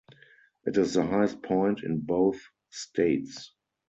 It 0.65 0.77
is 0.77 0.95
the 0.95 1.05
highest 1.05 1.43
point 1.43 1.83
in 1.83 1.99
both 1.99 2.39
states. 2.71 3.53